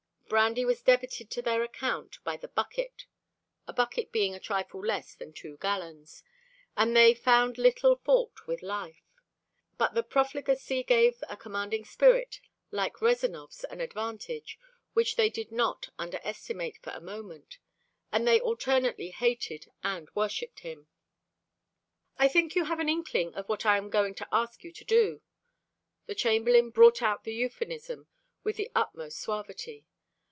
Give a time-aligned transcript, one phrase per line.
[0.31, 3.05] Brandy was debited to their account by the "bucket"
[3.67, 6.23] (a bucket being a trifle less than two gallons),
[6.77, 9.03] and they found little fault with life.
[9.77, 12.39] But the profligacy gave a commanding spirit
[12.71, 14.57] like Rezanov's an advantage
[14.93, 17.57] which they did not under estimate for a moment;
[18.09, 20.87] and they alternately hated and worshiped him.
[22.17, 24.85] "I think you have an inkling of what I am going to ask you to
[24.85, 25.21] do."
[26.05, 28.07] The Chamberlain brought out the euphemism
[28.45, 29.83] with the utmost suavity.